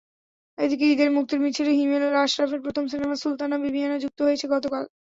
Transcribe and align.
এদিকে 0.57 0.85
ঈদের 0.93 1.09
মুক্তির 1.11 1.39
মিছিলে 1.41 1.71
হিমেল 1.71 2.03
আশরাফের 2.23 2.63
প্রথম 2.65 2.83
সিনেমা 2.87 3.15
সুলতানা 3.15 3.57
বিবিয়ানা 3.63 3.97
যুক্ত 4.03 4.19
হয়েছে 4.21 4.45
গতকাল। 4.53 4.83